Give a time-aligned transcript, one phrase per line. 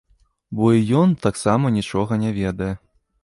[0.59, 2.73] Бо і ён таксама нічога не ведае.